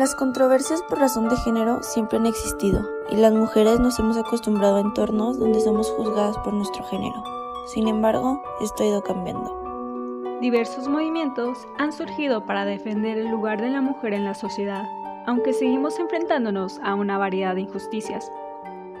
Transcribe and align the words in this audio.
Las 0.00 0.14
controversias 0.14 0.80
por 0.80 0.98
razón 0.98 1.28
de 1.28 1.36
género 1.36 1.82
siempre 1.82 2.16
han 2.16 2.24
existido 2.24 2.88
y 3.10 3.16
las 3.16 3.34
mujeres 3.34 3.80
nos 3.80 3.98
hemos 3.98 4.16
acostumbrado 4.16 4.76
a 4.76 4.80
entornos 4.80 5.38
donde 5.38 5.60
somos 5.60 5.90
juzgadas 5.90 6.38
por 6.38 6.54
nuestro 6.54 6.82
género. 6.84 7.22
Sin 7.66 7.86
embargo, 7.86 8.42
esto 8.62 8.82
ha 8.82 8.86
ido 8.86 9.02
cambiando. 9.02 10.38
Diversos 10.40 10.88
movimientos 10.88 11.68
han 11.76 11.92
surgido 11.92 12.46
para 12.46 12.64
defender 12.64 13.18
el 13.18 13.28
lugar 13.28 13.60
de 13.60 13.68
la 13.68 13.82
mujer 13.82 14.14
en 14.14 14.24
la 14.24 14.32
sociedad, 14.32 14.86
aunque 15.26 15.52
seguimos 15.52 15.98
enfrentándonos 15.98 16.80
a 16.82 16.94
una 16.94 17.18
variedad 17.18 17.54
de 17.54 17.60
injusticias. 17.60 18.32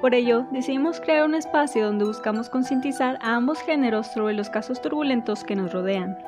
Por 0.02 0.14
ello, 0.14 0.44
decidimos 0.50 1.00
crear 1.00 1.24
un 1.24 1.34
espacio 1.34 1.86
donde 1.86 2.04
buscamos 2.04 2.50
concientizar 2.50 3.16
a 3.22 3.36
ambos 3.36 3.62
géneros 3.62 4.08
sobre 4.08 4.34
los 4.34 4.50
casos 4.50 4.82
turbulentos 4.82 5.44
que 5.44 5.56
nos 5.56 5.72
rodean. 5.72 6.18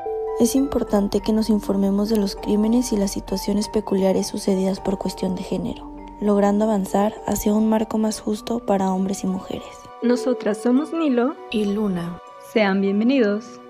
Es 0.41 0.57
importante 0.57 1.21
que 1.21 1.33
nos 1.33 1.51
informemos 1.51 2.09
de 2.09 2.17
los 2.17 2.37
crímenes 2.37 2.93
y 2.93 2.97
las 2.97 3.13
situaciones 3.13 3.69
peculiares 3.69 4.27
sucedidas 4.27 4.81
por 4.81 4.97
cuestión 4.97 5.37
de 5.37 5.43
género, 5.43 5.93
logrando 6.21 6.65
avanzar 6.65 7.15
hacia 7.27 7.53
un 7.53 7.69
marco 7.69 7.99
más 7.99 8.21
justo 8.21 8.59
para 8.59 8.91
hombres 8.93 9.25
y 9.25 9.27
mujeres. 9.27 9.69
Nosotras 10.03 10.59
somos 10.59 10.93
Nilo 10.93 11.37
y 11.51 11.67
Luna. 11.67 12.19
Sean 12.53 12.81
bienvenidos 12.81 13.61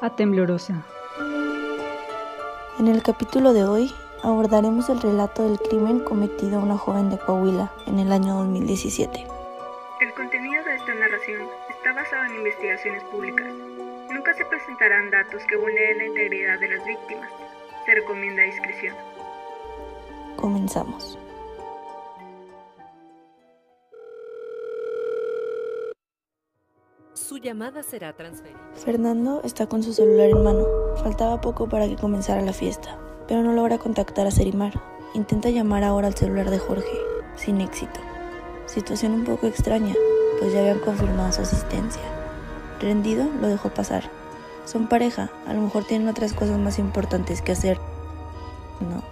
a 0.00 0.14
Temblorosa. 0.14 0.84
En 2.80 2.88
el 2.88 3.02
capítulo 3.02 3.52
de 3.52 3.64
hoy 3.64 3.90
abordaremos 4.22 4.90
el 4.90 5.00
relato 5.00 5.48
del 5.48 5.58
crimen 5.60 6.00
cometido 6.00 6.58
a 6.58 6.62
una 6.62 6.76
joven 6.76 7.08
de 7.08 7.18
Coahuila 7.18 7.72
en 7.86 8.00
el 8.00 8.10
año 8.10 8.34
2017. 8.34 9.26
El 10.00 10.14
contenido 10.14 10.62
de 10.64 10.74
esta 10.74 10.92
narración 10.92 11.42
está 11.70 11.92
basado 11.92 12.24
en 12.24 12.34
investigaciones 12.34 13.04
públicas 13.04 13.46
Nunca 14.24 14.38
se 14.38 14.46
presentarán 14.46 15.10
datos 15.10 15.42
que 15.46 15.54
vulneren 15.54 15.98
la 15.98 16.04
integridad 16.06 16.58
de 16.58 16.68
las 16.68 16.86
víctimas. 16.86 17.30
Se 17.84 17.94
recomienda 17.94 18.42
discreción. 18.42 18.96
Comenzamos. 20.36 21.18
Su 27.12 27.36
llamada 27.36 27.82
será 27.82 28.14
transferida. 28.14 28.58
Fernando 28.72 29.42
está 29.44 29.66
con 29.66 29.82
su 29.82 29.92
celular 29.92 30.30
en 30.30 30.42
mano. 30.42 30.64
Faltaba 31.02 31.42
poco 31.42 31.68
para 31.68 31.86
que 31.86 31.96
comenzara 31.96 32.40
la 32.40 32.54
fiesta, 32.54 32.98
pero 33.28 33.42
no 33.42 33.52
logra 33.52 33.76
contactar 33.76 34.26
a 34.26 34.30
Serimar. 34.30 34.72
Intenta 35.12 35.50
llamar 35.50 35.84
ahora 35.84 36.06
al 36.06 36.14
celular 36.14 36.48
de 36.48 36.60
Jorge, 36.60 36.98
sin 37.36 37.60
éxito. 37.60 38.00
Situación 38.64 39.12
un 39.12 39.24
poco 39.24 39.46
extraña, 39.46 39.92
pues 40.40 40.54
ya 40.54 40.60
habían 40.60 40.78
confirmado 40.78 41.30
su 41.30 41.42
asistencia. 41.42 42.13
Rendido, 42.84 43.24
lo 43.40 43.48
dejó 43.48 43.70
pasar. 43.70 44.04
Son 44.66 44.88
pareja, 44.88 45.30
a 45.46 45.54
lo 45.54 45.62
mejor 45.62 45.84
tienen 45.84 46.06
otras 46.06 46.34
cosas 46.34 46.58
más 46.58 46.78
importantes 46.78 47.40
que 47.40 47.52
hacer. 47.52 47.78
No. 48.80 49.02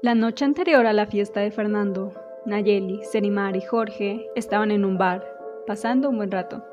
La 0.00 0.14
noche 0.14 0.44
anterior 0.44 0.86
a 0.86 0.92
la 0.92 1.06
fiesta 1.06 1.40
de 1.40 1.50
Fernando, 1.50 2.14
Nayeli, 2.44 3.02
Serimar 3.02 3.56
y 3.56 3.62
Jorge 3.62 4.28
estaban 4.36 4.70
en 4.70 4.84
un 4.84 4.96
bar, 4.96 5.26
pasando 5.66 6.10
un 6.10 6.18
buen 6.18 6.30
rato. 6.30 6.64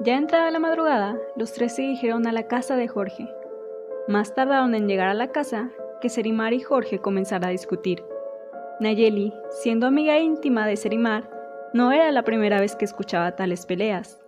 Ya 0.00 0.16
entrada 0.18 0.50
la 0.50 0.58
madrugada, 0.58 1.16
los 1.36 1.54
tres 1.54 1.76
se 1.76 1.82
dirigieron 1.82 2.26
a 2.26 2.32
la 2.32 2.46
casa 2.46 2.76
de 2.76 2.88
Jorge. 2.88 3.26
Más 4.06 4.34
tardaron 4.34 4.74
en 4.74 4.86
llegar 4.86 5.08
a 5.08 5.14
la 5.14 5.32
casa 5.32 5.70
que 6.02 6.10
Serimar 6.10 6.52
y 6.52 6.60
Jorge 6.60 6.98
comenzaron 6.98 7.48
a 7.48 7.52
discutir. 7.52 8.02
Nayeli, 8.80 9.34
siendo 9.50 9.86
amiga 9.86 10.18
íntima 10.18 10.66
de 10.66 10.74
Serimar, 10.74 11.28
no 11.74 11.92
era 11.92 12.10
la 12.12 12.22
primera 12.22 12.58
vez 12.60 12.76
que 12.76 12.86
escuchaba 12.86 13.36
tales 13.36 13.66
peleas, 13.66 14.18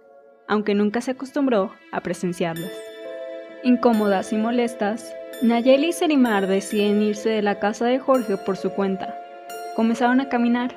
aunque 0.47 0.75
nunca 0.75 1.01
se 1.01 1.13
acostumbró 1.13 1.73
a 1.91 2.03
presenciarlas. 2.03 2.71
Incómodas 3.63 4.31
y 4.31 4.37
molestas, 4.37 5.11
Nayeli 5.41 5.89
y 5.89 5.93
Serimar 5.93 6.47
deciden 6.47 7.03
irse 7.03 7.31
de 7.31 7.41
la 7.41 7.61
casa 7.61 7.87
de 7.87 7.99
Jorge 7.99 8.37
por 8.37 8.59
su 8.59 8.69
cuenta. 8.75 9.19
Comenzaron 9.75 10.21
a 10.21 10.29
caminar. 10.29 10.77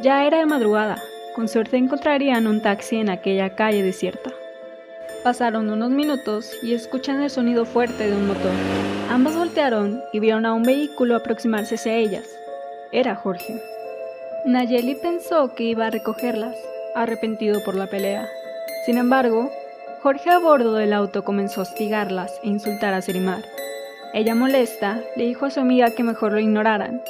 Ya 0.00 0.24
era 0.24 0.38
de 0.38 0.46
madrugada, 0.46 0.96
con 1.36 1.46
suerte 1.46 1.76
encontrarían 1.76 2.46
un 2.46 2.62
taxi 2.62 2.96
en 2.96 3.10
aquella 3.10 3.54
calle 3.54 3.82
desierta. 3.82 4.30
Pasaron 5.22 5.68
unos 5.68 5.90
minutos 5.90 6.56
y 6.62 6.72
escuchan 6.72 7.20
el 7.20 7.28
sonido 7.28 7.66
fuerte 7.66 8.08
de 8.08 8.16
un 8.16 8.28
motor. 8.28 8.52
Ambos 9.10 9.36
voltearon 9.36 10.00
y 10.14 10.20
vieron 10.20 10.46
a 10.46 10.54
un 10.54 10.62
vehículo 10.62 11.16
aproximarse 11.16 11.74
hacia 11.74 11.96
ellas. 11.96 12.39
Era 12.92 13.14
Jorge. 13.14 13.62
Nayeli 14.44 14.96
pensó 14.96 15.54
que 15.54 15.62
iba 15.62 15.86
a 15.86 15.90
recogerlas, 15.90 16.56
arrepentido 16.96 17.62
por 17.64 17.76
la 17.76 17.86
pelea. 17.86 18.28
Sin 18.84 18.98
embargo, 18.98 19.48
Jorge 20.02 20.30
a 20.30 20.38
bordo 20.38 20.74
del 20.74 20.92
auto 20.92 21.22
comenzó 21.22 21.60
a 21.60 21.62
hostigarlas 21.62 22.40
e 22.42 22.48
insultar 22.48 22.92
a 22.92 23.02
Serimar. 23.02 23.44
Ella 24.12 24.34
molesta 24.34 24.98
le 25.14 25.26
dijo 25.26 25.46
a 25.46 25.50
su 25.50 25.60
amiga 25.60 25.92
que 25.92 26.02
mejor 26.02 26.32
lo 26.32 26.40
ignoraran, 26.40 27.00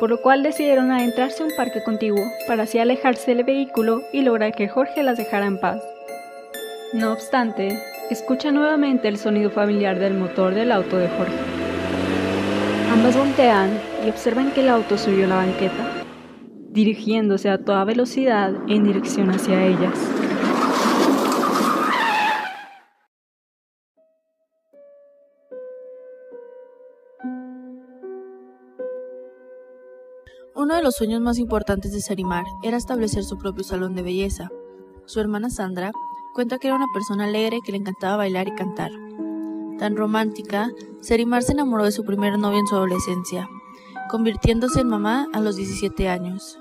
por 0.00 0.08
lo 0.08 0.22
cual 0.22 0.42
decidieron 0.42 0.90
adentrarse 0.90 1.42
a 1.42 1.46
un 1.46 1.52
parque 1.56 1.82
contiguo 1.82 2.24
para 2.46 2.62
así 2.62 2.78
alejarse 2.78 3.34
del 3.34 3.44
vehículo 3.44 4.00
y 4.14 4.22
lograr 4.22 4.54
que 4.54 4.68
Jorge 4.68 5.02
las 5.02 5.18
dejara 5.18 5.44
en 5.44 5.60
paz. 5.60 5.82
No 6.94 7.12
obstante, 7.12 7.78
escucha 8.08 8.50
nuevamente 8.50 9.08
el 9.08 9.18
sonido 9.18 9.50
familiar 9.50 9.98
del 9.98 10.14
motor 10.14 10.54
del 10.54 10.72
auto 10.72 10.96
de 10.96 11.08
Jorge. 11.08 11.57
Ambas 12.98 13.16
voltean 13.16 13.80
y 14.04 14.10
observan 14.10 14.50
que 14.50 14.60
el 14.60 14.68
auto 14.68 14.98
subió 14.98 15.28
la 15.28 15.36
banqueta, 15.36 16.02
dirigiéndose 16.70 17.48
a 17.48 17.64
toda 17.64 17.84
velocidad 17.84 18.52
en 18.66 18.82
dirección 18.82 19.30
hacia 19.30 19.64
ellas. 19.64 19.96
Uno 30.56 30.74
de 30.74 30.82
los 30.82 30.96
sueños 30.96 31.20
más 31.20 31.38
importantes 31.38 31.92
de 31.92 32.00
Sarimar 32.00 32.46
era 32.64 32.76
establecer 32.76 33.22
su 33.22 33.38
propio 33.38 33.62
salón 33.62 33.94
de 33.94 34.02
belleza. 34.02 34.50
Su 35.06 35.20
hermana 35.20 35.50
Sandra 35.50 35.92
cuenta 36.34 36.58
que 36.58 36.66
era 36.66 36.76
una 36.76 36.92
persona 36.92 37.26
alegre 37.26 37.60
que 37.64 37.70
le 37.70 37.78
encantaba 37.78 38.16
bailar 38.16 38.48
y 38.48 38.56
cantar. 38.56 38.90
Tan 39.78 39.96
romántica, 39.96 40.70
Serimar 41.00 41.44
se 41.44 41.52
enamoró 41.52 41.84
de 41.84 41.92
su 41.92 42.04
primer 42.04 42.38
novio 42.38 42.58
en 42.58 42.66
su 42.66 42.74
adolescencia, 42.74 43.48
convirtiéndose 44.10 44.80
en 44.80 44.88
mamá 44.88 45.28
a 45.32 45.40
los 45.40 45.54
17 45.54 46.08
años. 46.08 46.58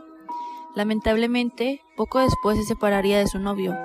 Lamentablemente, 0.75 1.81
poco 1.95 2.19
después 2.19 2.57
se 2.59 2.65
separaría 2.65 3.17
de 3.17 3.27
su 3.27 3.39
novio. 3.39 3.75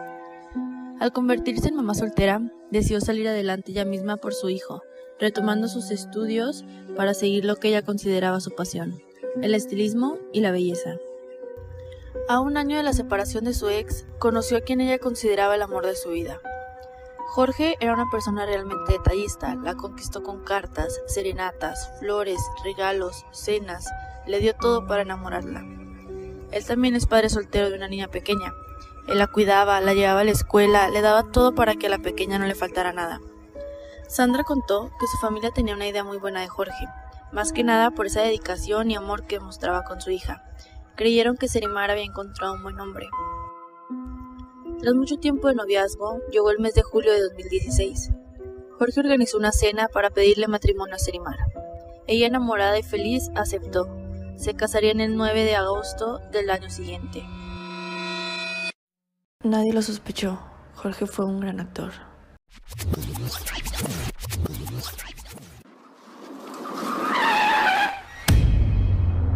Al 1.00 1.12
convertirse 1.12 1.68
en 1.68 1.76
mamá 1.76 1.94
soltera, 1.94 2.42
decidió 2.70 3.00
salir 3.00 3.26
adelante 3.26 3.72
ella 3.72 3.86
misma 3.86 4.18
por 4.18 4.34
su 4.34 4.50
hijo, 4.50 4.82
retomando 5.18 5.68
sus 5.68 5.90
estudios 5.90 6.64
para 6.94 7.14
seguir 7.14 7.46
lo 7.46 7.56
que 7.56 7.68
ella 7.68 7.82
consideraba 7.82 8.40
su 8.40 8.50
pasión, 8.50 9.00
el 9.40 9.54
estilismo 9.54 10.18
y 10.34 10.40
la 10.42 10.52
belleza. 10.52 10.98
A 12.28 12.40
un 12.40 12.58
año 12.58 12.76
de 12.76 12.82
la 12.82 12.92
separación 12.92 13.44
de 13.44 13.54
su 13.54 13.70
ex, 13.70 14.04
conoció 14.18 14.58
a 14.58 14.60
quien 14.60 14.82
ella 14.82 14.98
consideraba 14.98 15.54
el 15.54 15.62
amor 15.62 15.86
de 15.86 15.96
su 15.96 16.10
vida. 16.10 16.40
Jorge 17.34 17.78
era 17.80 17.94
una 17.94 18.10
persona 18.10 18.44
realmente 18.44 18.92
detallista, 18.92 19.54
la 19.54 19.74
conquistó 19.74 20.22
con 20.22 20.44
cartas, 20.44 21.00
serenatas, 21.06 21.90
flores, 21.98 22.38
regalos, 22.62 23.24
cenas, 23.30 23.88
le 24.26 24.38
dio 24.38 24.54
todo 24.54 24.86
para 24.86 25.00
enamorarla. 25.00 25.64
Él 26.50 26.66
también 26.66 26.94
es 26.94 27.06
padre 27.06 27.30
soltero 27.30 27.70
de 27.70 27.76
una 27.76 27.88
niña 27.88 28.08
pequeña. 28.08 28.52
Él 29.08 29.16
la 29.16 29.28
cuidaba, 29.28 29.80
la 29.80 29.94
llevaba 29.94 30.20
a 30.20 30.24
la 30.24 30.30
escuela, 30.30 30.90
le 30.90 31.00
daba 31.00 31.22
todo 31.22 31.54
para 31.54 31.74
que 31.74 31.86
a 31.86 31.88
la 31.88 32.00
pequeña 32.00 32.38
no 32.38 32.44
le 32.44 32.54
faltara 32.54 32.92
nada. 32.92 33.18
Sandra 34.08 34.44
contó 34.44 34.90
que 35.00 35.06
su 35.06 35.16
familia 35.16 35.52
tenía 35.52 35.74
una 35.74 35.88
idea 35.88 36.04
muy 36.04 36.18
buena 36.18 36.42
de 36.42 36.48
Jorge, 36.48 36.86
más 37.32 37.54
que 37.54 37.64
nada 37.64 37.92
por 37.92 38.04
esa 38.04 38.20
dedicación 38.20 38.90
y 38.90 38.96
amor 38.96 39.26
que 39.26 39.40
mostraba 39.40 39.84
con 39.84 40.02
su 40.02 40.10
hija. 40.10 40.44
Creyeron 40.96 41.38
que 41.38 41.48
Serimar 41.48 41.90
había 41.90 42.04
encontrado 42.04 42.52
un 42.52 42.62
buen 42.62 42.78
hombre. 42.78 43.08
Tras 44.82 44.96
mucho 44.96 45.16
tiempo 45.16 45.46
de 45.46 45.54
noviazgo, 45.54 46.18
llegó 46.32 46.50
el 46.50 46.58
mes 46.58 46.74
de 46.74 46.82
julio 46.82 47.12
de 47.12 47.20
2016. 47.20 48.10
Jorge 48.80 48.98
organizó 48.98 49.38
una 49.38 49.52
cena 49.52 49.86
para 49.86 50.10
pedirle 50.10 50.48
matrimonio 50.48 50.96
a 50.96 50.98
Serimar. 50.98 51.36
Ella, 52.08 52.26
enamorada 52.26 52.76
y 52.80 52.82
feliz, 52.82 53.30
aceptó. 53.36 53.86
Se 54.34 54.54
casarían 54.54 54.98
el 54.98 55.16
9 55.16 55.44
de 55.44 55.54
agosto 55.54 56.18
del 56.32 56.50
año 56.50 56.68
siguiente. 56.68 57.22
Nadie 59.44 59.72
lo 59.72 59.82
sospechó. 59.82 60.40
Jorge 60.74 61.06
fue 61.06 61.26
un 61.26 61.38
gran 61.38 61.60
actor. 61.60 61.92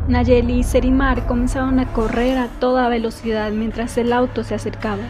Nayeli 0.08 0.58
y 0.58 0.64
Serimar 0.64 1.28
comenzaron 1.28 1.78
a 1.78 1.92
correr 1.92 2.36
a 2.36 2.48
toda 2.58 2.88
velocidad 2.88 3.52
mientras 3.52 3.96
el 3.96 4.12
auto 4.12 4.42
se 4.42 4.56
acercaba. 4.56 5.04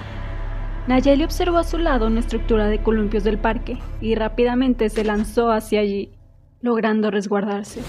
Nayeli 0.87 1.25
observó 1.25 1.59
a 1.59 1.65
su 1.65 1.79
lado 1.79 2.07
una 2.07 2.21
estructura 2.21 2.69
de 2.69 2.81
columpios 2.81 3.25
del 3.25 3.39
parque 3.39 3.79
y 4.01 4.15
rápidamente 4.15 4.89
se 4.89 5.03
lanzó 5.03 5.51
hacia 5.51 5.81
allí, 5.81 6.13
logrando 6.61 7.11
resguardarse. 7.11 7.81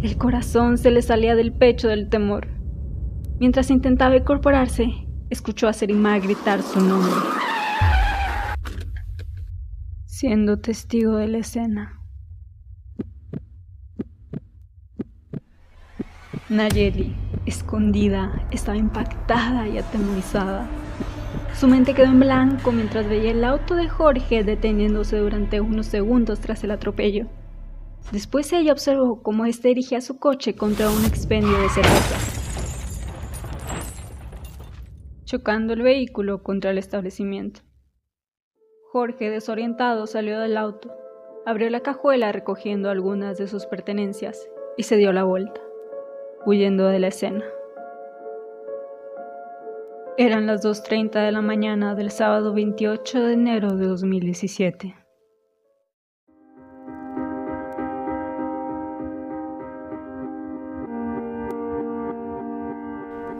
El 0.00 0.16
corazón 0.16 0.78
se 0.78 0.92
le 0.92 1.02
salía 1.02 1.34
del 1.34 1.52
pecho 1.52 1.88
del 1.88 2.08
temor. 2.08 2.46
Mientras 3.40 3.70
intentaba 3.70 4.16
incorporarse, 4.16 4.92
escuchó 5.28 5.66
a 5.66 5.72
Serimar 5.72 6.20
gritar 6.20 6.62
su 6.62 6.80
nombre. 6.80 7.12
siendo 10.06 10.58
testigo 10.58 11.14
de 11.14 11.28
la 11.28 11.38
escena. 11.38 12.00
Nayeli, 16.48 17.14
escondida, 17.46 18.44
estaba 18.50 18.76
impactada 18.76 19.68
y 19.68 19.78
atemorizada. 19.78 20.66
Su 21.58 21.66
mente 21.66 21.92
quedó 21.92 22.06
en 22.06 22.20
blanco 22.20 22.70
mientras 22.70 23.08
veía 23.08 23.32
el 23.32 23.42
auto 23.42 23.74
de 23.74 23.88
Jorge 23.88 24.44
deteniéndose 24.44 25.18
durante 25.18 25.60
unos 25.60 25.86
segundos 25.86 26.38
tras 26.38 26.62
el 26.62 26.70
atropello. 26.70 27.26
Después 28.12 28.52
ella 28.52 28.70
observó 28.70 29.24
cómo 29.24 29.44
éste 29.44 29.66
dirigía 29.66 30.00
su 30.00 30.20
coche 30.20 30.54
contra 30.54 30.88
un 30.88 31.04
expendio 31.04 31.58
de 31.58 31.68
cerveza, 31.68 32.16
chocando 35.24 35.72
el 35.72 35.82
vehículo 35.82 36.44
contra 36.44 36.70
el 36.70 36.78
establecimiento. 36.78 37.62
Jorge, 38.92 39.28
desorientado, 39.28 40.06
salió 40.06 40.38
del 40.38 40.56
auto, 40.56 40.94
abrió 41.44 41.70
la 41.70 41.80
cajuela 41.80 42.30
recogiendo 42.30 42.88
algunas 42.88 43.36
de 43.36 43.48
sus 43.48 43.66
pertenencias 43.66 44.48
y 44.76 44.84
se 44.84 44.96
dio 44.96 45.12
la 45.12 45.24
vuelta, 45.24 45.60
huyendo 46.46 46.86
de 46.86 47.00
la 47.00 47.08
escena. 47.08 47.44
Eran 50.18 50.46
las 50.46 50.62
2.30 50.62 51.24
de 51.24 51.32
la 51.32 51.40
mañana 51.40 51.94
del 51.94 52.10
sábado 52.10 52.52
28 52.52 53.22
de 53.22 53.32
enero 53.32 53.76
de 53.76 53.86
2017. 53.86 54.94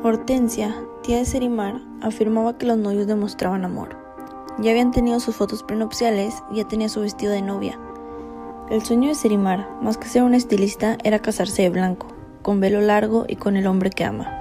Hortensia, 0.03 0.75
tía 1.03 1.19
de 1.19 1.25
Serimar, 1.27 1.75
afirmaba 2.01 2.57
que 2.57 2.67
los 2.67 2.79
novios 2.79 3.07
demostraban 3.07 3.65
amor 3.67 4.09
ya 4.61 4.73
habían 4.73 4.91
tenido 4.91 5.21
sus 5.21 5.37
fotos 5.37 5.63
prenupciales 5.63 6.43
ya 6.53 6.67
tenía 6.67 6.89
su 6.89 7.01
vestido 7.01 7.33
de 7.33 7.43
novia. 7.43 7.79
El 8.71 8.83
sueño 8.85 9.09
de 9.09 9.15
Serimar, 9.15 9.69
más 9.81 9.97
que 9.97 10.09
ser 10.09 10.23
una 10.25 10.37
estilista, 10.37 10.99
era 11.05 11.21
casarse 11.21 11.63
de 11.63 11.71
blanco, 11.71 12.09
con 12.43 12.61
velo 12.61 12.81
largo 12.81 13.25
y 13.29 13.37
con 13.37 13.57
el 13.57 13.67
hombre 13.67 13.91
que 13.91 14.05
ama. 14.05 14.38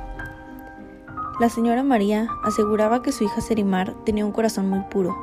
La 1.39 1.49
señora 1.49 1.83
María 1.83 2.27
aseguraba 2.43 3.03
que 3.03 3.11
su 3.11 3.23
hija 3.23 3.41
Serimar 3.41 3.93
tenía 4.05 4.25
un 4.25 4.31
corazón 4.31 4.69
muy 4.69 4.81
puro. 4.89 5.15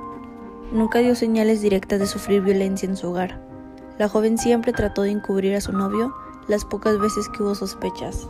Nunca 0.70 1.00
dio 1.00 1.16
señales 1.16 1.61
directas 1.61 1.99
de 1.99 2.06
sufrir 2.06 2.40
violencia 2.40 2.88
en 2.88 2.96
su 2.96 3.08
hogar. 3.08 3.40
La 3.99 4.08
joven 4.08 4.38
siempre 4.38 4.72
trató 4.72 5.02
de 5.02 5.11
encubrir 5.11 5.56
a 5.56 5.61
su 5.61 5.72
novio 5.72 6.14
las 6.46 6.64
pocas 6.64 7.00
veces 7.00 7.28
que 7.28 7.43
hubo 7.43 7.56
sospechas. 7.56 8.28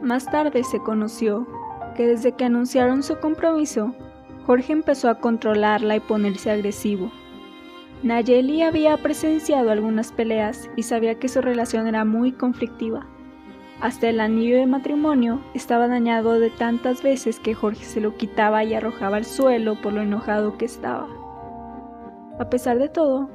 Más 0.00 0.24
tarde 0.24 0.64
se 0.64 0.78
conoció 0.78 1.46
que 1.96 2.06
desde 2.06 2.32
que 2.32 2.46
anunciaron 2.46 3.02
su 3.02 3.18
compromiso, 3.18 3.94
Jorge 4.46 4.72
empezó 4.72 5.10
a 5.10 5.18
controlarla 5.18 5.96
y 5.96 6.00
ponerse 6.00 6.50
agresivo. 6.50 7.12
Nayeli 8.02 8.62
había 8.62 8.96
presenciado 8.96 9.70
algunas 9.70 10.12
peleas 10.12 10.70
y 10.76 10.84
sabía 10.84 11.18
que 11.18 11.28
su 11.28 11.42
relación 11.42 11.86
era 11.86 12.06
muy 12.06 12.32
conflictiva. 12.32 13.06
Hasta 13.82 14.08
el 14.08 14.20
anillo 14.20 14.58
de 14.58 14.66
matrimonio 14.66 15.40
estaba 15.54 15.88
dañado 15.88 16.38
de 16.38 16.50
tantas 16.50 17.02
veces 17.02 17.40
que 17.40 17.52
Jorge 17.52 17.84
se 17.84 18.00
lo 18.00 18.16
quitaba 18.16 18.62
y 18.62 18.74
arrojaba 18.74 19.16
al 19.16 19.24
suelo 19.24 19.74
por 19.82 19.92
lo 19.92 20.02
enojado 20.02 20.56
que 20.56 20.66
estaba. 20.66 21.08
A 22.38 22.48
pesar 22.48 22.78
de 22.78 22.88
todo, 22.88 23.28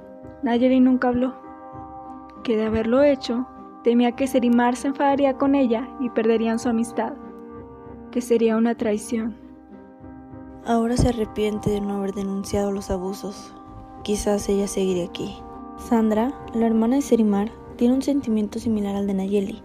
Nayeli 0.44 0.80
nunca 0.80 1.10
habló, 1.10 1.36
que 2.46 2.56
de 2.56 2.66
haberlo 2.66 3.04
hecho, 3.04 3.46
temía 3.84 4.14
que 4.14 4.26
Serimar 4.26 4.78
se 4.78 4.88
enfadaría 4.88 5.34
con 5.34 5.54
ella 5.54 5.90
y 6.00 6.10
perderían 6.12 6.60
su 6.60 6.70
amistad, 6.70 7.12
que 8.12 8.22
sería 8.22 8.56
una 8.56 8.74
traición. 8.74 9.36
Ahora 10.66 10.96
se 10.96 11.10
arrepiente 11.10 11.70
de 11.72 11.82
no 11.82 11.96
haber 11.96 12.14
denunciado 12.14 12.72
los 12.72 12.90
abusos. 12.90 13.54
Quizás 14.06 14.48
ella 14.48 14.70
seguirá 14.70 15.10
aquí. 15.10 15.36
Sandra, 15.76 16.32
la 16.54 16.68
hermana 16.68 16.96
de 16.96 17.02
Serimar, 17.02 17.52
tiene 17.76 17.96
un 17.96 18.02
sentimiento 18.02 18.60
similar 18.60 18.96
al 18.96 19.08
de 19.08 19.14
Nayeli, 19.14 19.62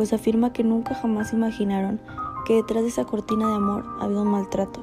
pues 0.00 0.14
afirma 0.14 0.50
que 0.54 0.64
nunca 0.64 0.94
jamás 0.94 1.34
imaginaron 1.34 2.00
que 2.46 2.54
detrás 2.54 2.82
de 2.84 2.88
esa 2.88 3.04
cortina 3.04 3.46
de 3.48 3.56
amor 3.56 3.84
había 4.00 4.22
un 4.22 4.28
maltrato. 4.28 4.80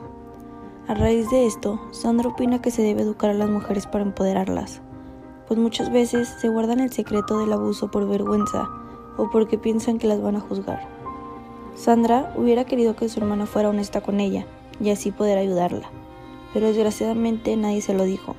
A 0.88 0.94
raíz 0.94 1.28
de 1.32 1.48
esto, 1.48 1.82
Sandra 1.90 2.30
opina 2.30 2.62
que 2.62 2.70
se 2.70 2.84
debe 2.84 3.02
educar 3.02 3.32
a 3.32 3.34
las 3.34 3.50
mujeres 3.50 3.88
para 3.88 4.04
empoderarlas, 4.04 4.80
pues 5.48 5.60
muchas 5.60 5.92
veces 5.92 6.30
se 6.40 6.50
guardan 6.50 6.82
el 6.82 6.92
secreto 6.92 7.40
del 7.40 7.52
abuso 7.52 7.90
por 7.90 8.08
vergüenza 8.08 8.70
o 9.18 9.32
porque 9.32 9.58
piensan 9.58 9.98
que 9.98 10.06
las 10.06 10.22
van 10.22 10.36
a 10.36 10.40
juzgar. 10.40 10.88
Sandra 11.74 12.32
hubiera 12.38 12.66
querido 12.66 12.96
que 12.96 13.10
su 13.10 13.20
hermana 13.20 13.48
fuera 13.48 13.70
honesta 13.70 14.02
con 14.02 14.20
ella, 14.20 14.46
y 14.80 14.92
así 14.92 15.10
poder 15.10 15.40
ayudarla. 15.40 15.90
Pero 16.54 16.68
desgraciadamente 16.68 17.58
nadie 17.58 17.82
se 17.82 17.96
lo 17.96 18.04
dijo, 18.04 18.36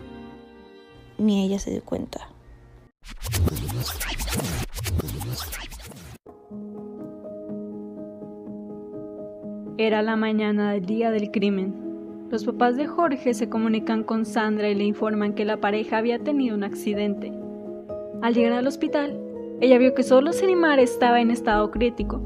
ni 1.19 1.45
ella 1.45 1.59
se 1.59 1.73
dio 1.73 1.83
cuenta. 1.83 2.29
Era 9.79 10.03
la 10.03 10.17
mañana 10.17 10.73
del 10.73 10.85
día 10.85 11.11
del 11.11 11.31
crimen. 11.31 11.75
Los 12.31 12.45
papás 12.45 12.77
de 12.77 12.87
Jorge 12.87 13.33
se 13.33 13.49
comunican 13.49 14.03
con 14.03 14.27
Sandra 14.27 14.69
y 14.69 14.75
le 14.75 14.85
informan 14.85 15.33
que 15.33 15.47
la 15.47 15.57
pareja 15.57 15.97
había 15.97 16.19
tenido 16.19 16.55
un 16.55 16.65
accidente. 16.65 17.33
Al 18.21 18.35
llegar 18.35 18.53
al 18.53 18.67
hospital, 18.67 19.19
ella 19.63 19.79
vio 19.79 19.95
que 19.95 20.03
solo 20.03 20.33
Serimar 20.33 20.79
estaba 20.79 21.21
en 21.21 21.31
estado 21.31 21.71
crítico 21.71 22.21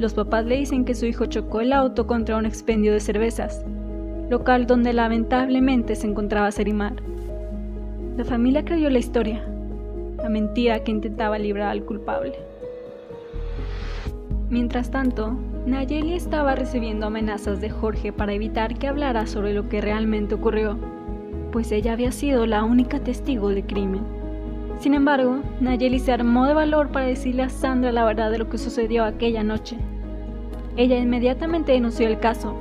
los 0.00 0.14
papás 0.14 0.46
le 0.46 0.56
dicen 0.56 0.86
que 0.86 0.94
su 0.94 1.04
hijo 1.04 1.26
chocó 1.26 1.60
el 1.60 1.74
auto 1.74 2.06
contra 2.06 2.38
un 2.38 2.46
expendio 2.46 2.90
de 2.90 3.00
cervezas, 3.00 3.62
local 4.30 4.66
donde 4.66 4.94
lamentablemente 4.94 5.94
se 5.94 6.06
encontraba 6.06 6.50
Serimar. 6.50 6.94
La 8.16 8.24
familia 8.24 8.64
creyó 8.64 8.88
la 8.88 8.98
historia, 8.98 9.44
la 10.16 10.30
mentira 10.30 10.82
que 10.82 10.90
intentaba 10.90 11.38
librar 11.38 11.68
al 11.68 11.84
culpable. 11.84 12.32
Mientras 14.48 14.90
tanto, 14.90 15.36
Nayeli 15.66 16.14
estaba 16.14 16.54
recibiendo 16.54 17.06
amenazas 17.06 17.60
de 17.60 17.68
Jorge 17.68 18.14
para 18.14 18.32
evitar 18.32 18.78
que 18.78 18.88
hablara 18.88 19.26
sobre 19.26 19.52
lo 19.52 19.68
que 19.68 19.82
realmente 19.82 20.34
ocurrió, 20.34 20.78
pues 21.52 21.70
ella 21.70 21.92
había 21.92 22.12
sido 22.12 22.46
la 22.46 22.64
única 22.64 22.98
testigo 23.00 23.50
del 23.50 23.66
crimen. 23.66 24.00
Sin 24.78 24.94
embargo, 24.94 25.42
Nayeli 25.60 25.98
se 25.98 26.12
armó 26.12 26.46
de 26.46 26.54
valor 26.54 26.88
para 26.88 27.04
decirle 27.04 27.42
a 27.42 27.50
Sandra 27.50 27.92
la 27.92 28.06
verdad 28.06 28.30
de 28.30 28.38
lo 28.38 28.48
que 28.48 28.56
sucedió 28.56 29.04
aquella 29.04 29.42
noche. 29.42 29.76
Ella 30.78 30.96
inmediatamente 30.96 31.72
denunció 31.72 32.08
el 32.08 32.18
caso, 32.18 32.56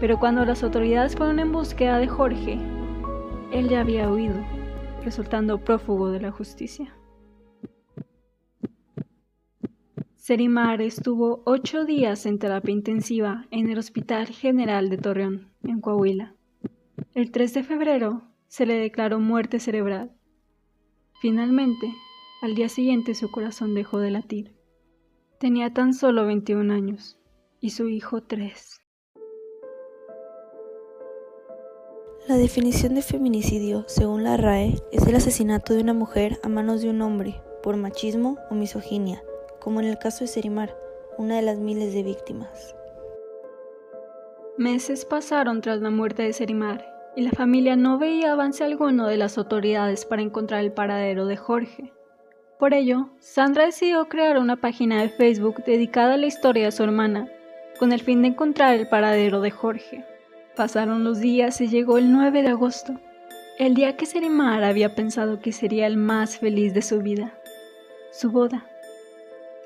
pero 0.00 0.18
cuando 0.18 0.44
las 0.44 0.64
autoridades 0.64 1.14
fueron 1.14 1.38
en 1.38 1.52
búsqueda 1.52 1.98
de 1.98 2.08
Jorge, 2.08 2.58
él 3.52 3.68
ya 3.68 3.80
había 3.80 4.10
huido, 4.10 4.34
resultando 5.04 5.58
prófugo 5.58 6.10
de 6.10 6.20
la 6.20 6.32
justicia. 6.32 6.92
Serimar 10.26 10.80
estuvo 10.80 11.42
ocho 11.44 11.84
días 11.84 12.24
en 12.24 12.38
terapia 12.38 12.72
intensiva 12.72 13.44
en 13.50 13.68
el 13.68 13.76
Hospital 13.76 14.28
General 14.28 14.88
de 14.88 14.96
Torreón, 14.96 15.52
en 15.62 15.82
Coahuila. 15.82 16.34
El 17.12 17.30
3 17.30 17.52
de 17.52 17.62
febrero 17.62 18.22
se 18.48 18.64
le 18.64 18.78
declaró 18.78 19.20
muerte 19.20 19.60
cerebral. 19.60 20.12
Finalmente, 21.20 21.92
al 22.40 22.54
día 22.54 22.70
siguiente 22.70 23.14
su 23.14 23.30
corazón 23.30 23.74
dejó 23.74 23.98
de 23.98 24.12
latir. 24.12 24.56
Tenía 25.38 25.74
tan 25.74 25.92
solo 25.92 26.24
21 26.24 26.72
años 26.72 27.18
y 27.60 27.68
su 27.68 27.90
hijo 27.90 28.22
3. 28.22 28.80
La 32.28 32.38
definición 32.38 32.94
de 32.94 33.02
feminicidio, 33.02 33.84
según 33.88 34.24
la 34.24 34.38
RAE, 34.38 34.80
es 34.90 35.06
el 35.06 35.16
asesinato 35.16 35.74
de 35.74 35.82
una 35.82 35.92
mujer 35.92 36.40
a 36.42 36.48
manos 36.48 36.80
de 36.80 36.88
un 36.88 37.02
hombre 37.02 37.42
por 37.62 37.76
machismo 37.76 38.38
o 38.50 38.54
misoginia, 38.54 39.22
como 39.64 39.80
en 39.80 39.86
el 39.86 39.98
caso 39.98 40.24
de 40.24 40.28
Serimar, 40.28 40.76
una 41.16 41.36
de 41.36 41.42
las 41.42 41.56
miles 41.56 41.94
de 41.94 42.02
víctimas. 42.02 42.76
Meses 44.58 45.06
pasaron 45.06 45.62
tras 45.62 45.80
la 45.80 45.88
muerte 45.88 46.22
de 46.22 46.34
Serimar 46.34 46.86
y 47.16 47.22
la 47.22 47.30
familia 47.30 47.74
no 47.74 47.98
veía 47.98 48.32
avance 48.32 48.62
alguno 48.62 49.06
de 49.06 49.16
las 49.16 49.38
autoridades 49.38 50.04
para 50.04 50.20
encontrar 50.20 50.60
el 50.60 50.72
paradero 50.72 51.24
de 51.24 51.38
Jorge. 51.38 51.94
Por 52.58 52.74
ello, 52.74 53.08
Sandra 53.20 53.64
decidió 53.64 54.06
crear 54.06 54.36
una 54.36 54.56
página 54.56 55.00
de 55.00 55.08
Facebook 55.08 55.64
dedicada 55.64 56.14
a 56.14 56.18
la 56.18 56.26
historia 56.26 56.66
de 56.66 56.72
su 56.72 56.82
hermana, 56.82 57.30
con 57.78 57.92
el 57.92 58.02
fin 58.02 58.20
de 58.20 58.28
encontrar 58.28 58.74
el 58.74 58.86
paradero 58.86 59.40
de 59.40 59.50
Jorge. 59.50 60.04
Pasaron 60.56 61.04
los 61.04 61.20
días 61.20 61.58
y 61.62 61.68
llegó 61.68 61.96
el 61.96 62.12
9 62.12 62.42
de 62.42 62.48
agosto, 62.48 63.00
el 63.58 63.74
día 63.74 63.96
que 63.96 64.04
Serimar 64.04 64.62
había 64.62 64.94
pensado 64.94 65.40
que 65.40 65.52
sería 65.52 65.86
el 65.86 65.96
más 65.96 66.36
feliz 66.36 66.74
de 66.74 66.82
su 66.82 67.00
vida, 67.00 67.32
su 68.12 68.30
boda. 68.30 68.66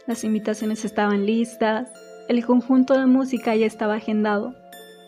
Las 0.09 0.25
invitaciones 0.25 0.85
estaban 0.85 1.25
listas, 1.25 1.93
el 2.29 2.45
conjunto 2.45 2.99
de 2.99 3.07
música 3.07 3.55
ya 3.55 3.67
estaba 3.67 3.95
agendado 3.95 4.53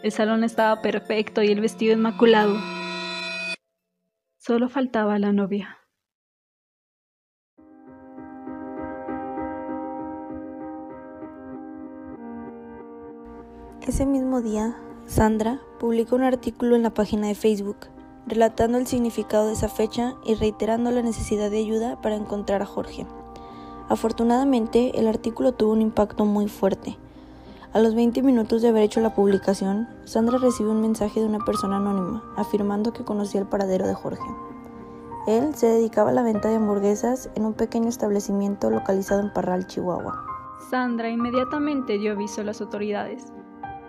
el 0.02 0.12
salón 0.12 0.44
estaba 0.44 0.80
perfecto 0.80 1.42
y 1.42 1.48
el 1.48 1.60
vestido 1.60 1.92
inmaculado. 1.92 2.56
Solo 4.38 4.70
faltaba 4.70 5.18
la 5.18 5.32
novia. 5.32 5.76
Ese 13.86 14.06
mismo 14.06 14.40
día, 14.40 14.74
Sandra 15.06 15.60
publicó 15.78 16.16
un 16.16 16.22
artículo 16.22 16.76
en 16.76 16.82
la 16.82 16.94
página 16.94 17.28
de 17.28 17.34
Facebook 17.34 17.88
relatando 18.26 18.78
el 18.78 18.86
significado 18.86 19.48
de 19.48 19.54
esa 19.54 19.68
fecha 19.68 20.14
y 20.24 20.34
reiterando 20.34 20.90
la 20.90 21.02
necesidad 21.02 21.50
de 21.50 21.58
ayuda 21.58 22.00
para 22.00 22.14
encontrar 22.14 22.62
a 22.62 22.66
Jorge. 22.66 23.06
Afortunadamente, 23.90 25.00
el 25.00 25.08
artículo 25.08 25.50
tuvo 25.50 25.72
un 25.72 25.82
impacto 25.82 26.24
muy 26.24 26.46
fuerte. 26.46 26.96
A 27.72 27.80
los 27.80 27.96
20 27.96 28.22
minutos 28.22 28.62
de 28.62 28.68
haber 28.68 28.84
hecho 28.84 29.00
la 29.00 29.16
publicación, 29.16 29.88
Sandra 30.04 30.38
recibió 30.38 30.70
un 30.70 30.80
mensaje 30.80 31.18
de 31.18 31.26
una 31.26 31.40
persona 31.40 31.78
anónima, 31.78 32.22
afirmando 32.36 32.92
que 32.92 33.04
conocía 33.04 33.40
el 33.40 33.48
paradero 33.48 33.88
de 33.88 33.94
Jorge. 33.94 34.22
Él 35.26 35.56
se 35.56 35.66
dedicaba 35.66 36.10
a 36.10 36.12
la 36.12 36.22
venta 36.22 36.48
de 36.48 36.54
hamburguesas 36.54 37.30
en 37.34 37.44
un 37.44 37.54
pequeño 37.54 37.88
establecimiento 37.88 38.70
localizado 38.70 39.22
en 39.22 39.32
Parral, 39.32 39.66
Chihuahua. 39.66 40.24
Sandra 40.70 41.10
inmediatamente 41.10 41.98
dio 41.98 42.12
aviso 42.12 42.42
a 42.42 42.44
las 42.44 42.60
autoridades. 42.60 43.32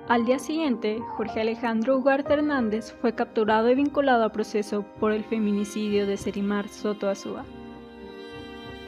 Al 0.07 0.25
día 0.25 0.39
siguiente, 0.39 0.99
Jorge 1.15 1.41
Alejandro 1.41 1.95
Ugarte 1.95 2.33
Hernández 2.33 2.91
fue 3.01 3.13
capturado 3.13 3.69
y 3.69 3.75
vinculado 3.75 4.23
a 4.23 4.31
proceso 4.31 4.83
por 4.99 5.11
el 5.11 5.23
feminicidio 5.23 6.07
de 6.07 6.17
Serimar 6.17 6.69
Soto 6.69 7.07
Azúa. 7.07 7.45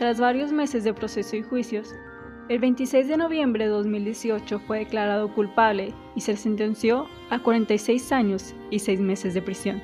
Tras 0.04 0.20
varios 0.20 0.52
meses 0.52 0.84
de 0.84 0.94
proceso 0.94 1.38
y 1.38 1.44
juicios, 1.44 1.96
el 2.50 2.60
26 2.60 3.08
de 3.08 3.16
noviembre 3.16 3.64
de 3.64 3.70
2018 3.70 4.60
fue 4.68 4.80
declarado 4.80 5.34
culpable 5.34 5.96
y 6.14 6.20
se 6.20 6.36
sentenció 6.36 7.06
a 7.30 7.42
46 7.42 8.12
años 8.12 8.54
y 8.70 8.80
6 8.80 9.00
meses 9.00 9.34
de 9.34 9.42
prisión. 9.42 9.82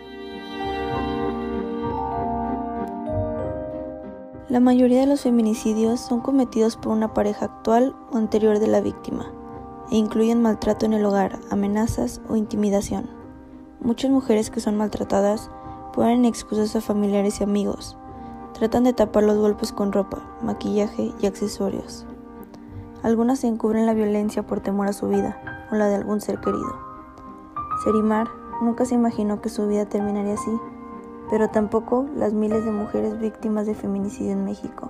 La 4.49 4.59
mayoría 4.59 4.99
de 4.99 5.07
los 5.07 5.21
feminicidios 5.21 6.01
son 6.01 6.19
cometidos 6.19 6.75
por 6.75 6.91
una 6.91 7.13
pareja 7.13 7.45
actual 7.45 7.95
o 8.11 8.17
anterior 8.17 8.59
de 8.59 8.67
la 8.67 8.81
víctima 8.81 9.31
e 9.89 9.95
incluyen 9.95 10.41
maltrato 10.41 10.85
en 10.85 10.91
el 10.91 11.05
hogar, 11.05 11.39
amenazas 11.49 12.19
o 12.27 12.35
intimidación. 12.35 13.09
Muchas 13.79 14.11
mujeres 14.11 14.49
que 14.49 14.59
son 14.59 14.75
maltratadas 14.75 15.49
ponen 15.93 16.25
excusas 16.25 16.75
a 16.75 16.81
familiares 16.81 17.39
y 17.39 17.45
amigos, 17.45 17.97
Tratan 18.53 18.84
de 18.84 18.94
tapar 18.94 19.24
los 19.24 19.38
golpes 19.38 19.72
con 19.72 19.91
ropa, 19.91 20.20
maquillaje 20.41 21.13
y 21.22 21.25
accesorios. 21.25 22.06
Algunas 23.03 23.44
encubren 23.44 23.86
la 23.86 23.94
violencia 23.94 24.44
por 24.44 24.60
temor 24.60 24.88
a 24.88 24.94
su 24.94 25.08
vida 25.08 25.39
o 25.72 25.75
la 25.75 25.88
de 25.88 25.96
algún 25.96 26.20
ser 26.20 26.39
querido. 26.39 26.75
Serimar 27.84 28.27
nunca 28.62 28.86
se 28.86 28.96
imaginó 28.96 29.41
que 29.41 29.50
su 29.50 29.68
vida 29.68 29.86
terminaría 29.86 30.34
así, 30.34 30.51
pero 31.29 31.50
tampoco 31.50 32.06
las 32.15 32.34
miles 32.34 32.65
de 32.65 32.72
mujeres 32.72 33.20
víctimas 33.20 33.65
de 33.65 33.75
feminicidio 33.75 34.34
en 34.34 34.44
México. 34.44 34.88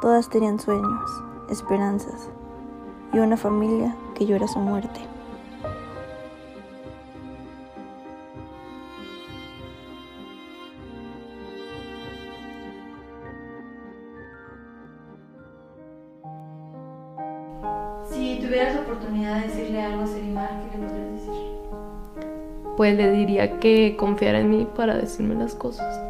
Todas 0.00 0.28
tenían 0.30 0.58
sueños, 0.58 1.22
esperanzas 1.50 2.30
y 3.12 3.18
una 3.18 3.36
familia 3.36 3.94
que 4.14 4.24
llora 4.24 4.48
su 4.48 4.58
muerte. 4.58 5.11
Pues 22.82 22.96
le 22.96 23.12
diría 23.12 23.60
que 23.60 23.94
confiara 23.96 24.40
en 24.40 24.50
mí 24.50 24.66
para 24.74 24.96
decirme 24.96 25.36
las 25.36 25.54
cosas, 25.54 26.00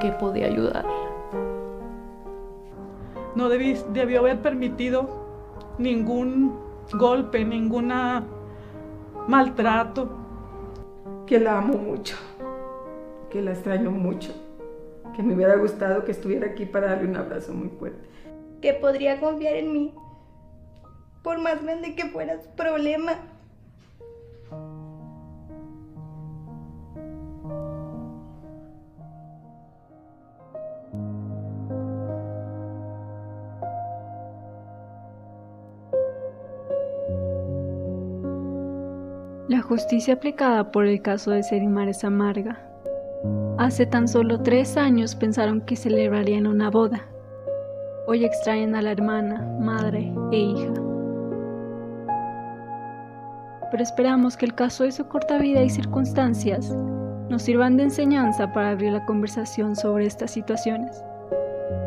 que 0.00 0.12
podía 0.12 0.46
ayudar. 0.46 0.86
No 3.34 3.48
debí, 3.48 3.76
debió 3.92 4.20
haber 4.20 4.40
permitido 4.42 5.08
ningún 5.78 6.56
golpe, 6.92 7.44
ningún 7.44 7.92
maltrato. 9.26 10.08
Que 11.26 11.40
la 11.40 11.58
amo 11.58 11.76
mucho, 11.78 12.16
que 13.28 13.42
la 13.42 13.50
extraño 13.50 13.90
mucho, 13.90 14.32
que 15.16 15.22
me 15.24 15.34
hubiera 15.34 15.56
gustado 15.56 16.04
que 16.04 16.12
estuviera 16.12 16.46
aquí 16.46 16.64
para 16.64 16.90
darle 16.90 17.08
un 17.08 17.16
abrazo 17.16 17.52
muy 17.52 17.70
fuerte. 17.70 18.08
Que 18.62 18.72
podría 18.72 19.18
confiar 19.18 19.56
en 19.56 19.72
mí 19.72 19.94
por 21.24 21.40
más 21.40 21.60
grande 21.60 21.96
que 21.96 22.04
fuera 22.04 22.40
su 22.40 22.50
problema. 22.50 23.14
Justicia 39.66 40.14
aplicada 40.14 40.70
por 40.72 40.86
el 40.86 41.02
caso 41.02 41.30
de 41.30 41.42
Serimar 41.42 41.88
es 41.88 42.04
amarga. 42.04 42.58
Hace 43.58 43.86
tan 43.86 44.08
solo 44.08 44.40
tres 44.40 44.76
años 44.76 45.14
pensaron 45.14 45.60
que 45.60 45.76
celebrarían 45.76 46.46
una 46.46 46.70
boda. 46.70 47.06
Hoy 48.06 48.24
extrañan 48.24 48.74
a 48.74 48.82
la 48.82 48.92
hermana, 48.92 49.46
madre 49.60 50.12
e 50.32 50.36
hija 50.36 50.72
pero 53.70 53.82
esperamos 53.82 54.36
que 54.36 54.46
el 54.46 54.54
caso 54.54 54.84
de 54.84 54.92
su 54.92 55.06
corta 55.06 55.38
vida 55.38 55.62
y 55.62 55.70
circunstancias 55.70 56.74
nos 57.28 57.42
sirvan 57.42 57.76
de 57.76 57.84
enseñanza 57.84 58.52
para 58.52 58.70
abrir 58.70 58.92
la 58.92 59.04
conversación 59.04 59.74
sobre 59.74 60.06
estas 60.06 60.30
situaciones. 60.30 61.02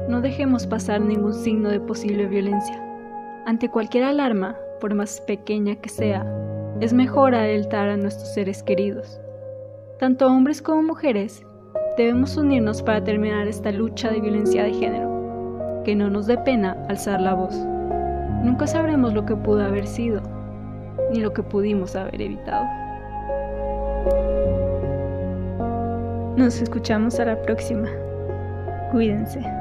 No 0.10 0.22
dejemos 0.22 0.68
pasar 0.68 1.02
ningún 1.02 1.34
signo 1.34 1.70
de 1.70 1.80
posible 1.80 2.28
violencia. 2.28 2.84
Ante 3.46 3.70
cualquier 3.70 4.04
alarma, 4.04 4.58
por 4.82 4.94
más 4.94 5.22
pequeña 5.22 5.76
que 5.78 5.90
sea, 5.90 6.26
es 6.82 6.94
mejor 6.94 7.36
alertar 7.36 7.90
a 7.90 7.98
nuestros 7.98 8.34
seres 8.34 8.64
queridos. 8.64 9.20
Tanto 10.00 10.28
hombres 10.28 10.62
como 10.62 10.82
mujeres, 10.82 11.46
debemos 11.98 12.38
unirnos 12.38 12.82
para 12.82 13.04
terminar 13.04 13.48
esta 13.48 13.72
lucha 13.72 14.10
de 14.10 14.22
violencia 14.22 14.64
de 14.64 14.74
género. 14.74 15.82
Que 15.84 15.96
no 15.96 16.10
nos 16.10 16.28
dé 16.28 16.38
pena 16.38 16.78
alzar 16.88 17.20
la 17.20 17.34
voz. 17.34 17.56
Nunca 18.44 18.66
sabremos 18.66 19.14
lo 19.14 19.26
que 19.26 19.36
pudo 19.36 19.64
haber 19.64 19.88
sido 19.88 20.22
ni 21.12 21.20
lo 21.20 21.34
que 21.34 21.44
pudimos 21.44 21.96
haber 21.96 22.22
evitado. 22.22 22.66
Nos 26.38 26.62
escuchamos 26.62 27.20
a 27.20 27.26
la 27.26 27.42
próxima. 27.42 27.90
Cuídense. 28.92 29.59